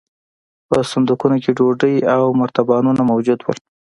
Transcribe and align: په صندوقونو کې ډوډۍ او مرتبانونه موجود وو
په 0.69 0.77
صندوقونو 0.91 1.37
کې 1.43 1.55
ډوډۍ 1.57 1.95
او 2.15 2.23
مرتبانونه 2.41 3.01
موجود 3.11 3.39
وو 3.41 3.53